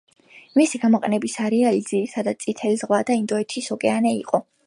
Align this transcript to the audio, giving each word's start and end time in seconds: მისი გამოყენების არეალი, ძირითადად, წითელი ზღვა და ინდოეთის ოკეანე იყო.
მისი 0.59 0.79
გამოყენების 0.85 1.35
არეალი, 1.47 1.83
ძირითადად, 1.91 2.41
წითელი 2.47 2.81
ზღვა 2.85 3.01
და 3.11 3.21
ინდოეთის 3.21 3.71
ოკეანე 3.77 4.17
იყო. 4.25 4.45